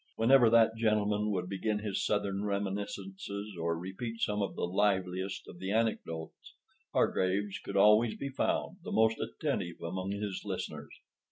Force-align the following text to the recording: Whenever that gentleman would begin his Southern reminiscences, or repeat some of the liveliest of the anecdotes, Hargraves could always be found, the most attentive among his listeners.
Whenever 0.15 0.49
that 0.49 0.71
gentleman 0.75 1.29
would 1.29 1.47
begin 1.47 1.77
his 1.77 2.03
Southern 2.03 2.43
reminiscences, 2.43 3.55
or 3.59 3.77
repeat 3.77 4.19
some 4.19 4.41
of 4.41 4.55
the 4.55 4.63
liveliest 4.65 5.47
of 5.47 5.59
the 5.59 5.71
anecdotes, 5.71 6.55
Hargraves 6.91 7.59
could 7.59 7.77
always 7.77 8.15
be 8.17 8.29
found, 8.29 8.77
the 8.83 8.91
most 8.91 9.19
attentive 9.19 9.79
among 9.83 10.09
his 10.13 10.41
listeners. 10.43 10.89